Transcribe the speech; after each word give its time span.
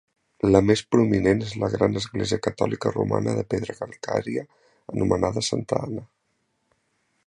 La 0.53 0.59
més 0.69 0.79
prominent 0.95 1.43
és 1.47 1.51
la 1.63 1.69
gran 1.73 1.99
església 2.01 2.41
catòlica 2.47 2.93
romana 2.97 3.37
de 3.41 3.45
pedra 3.55 3.79
calcària 3.83 4.47
anomenada 4.97 5.49
Santa 5.53 5.85
Anna. 5.87 6.09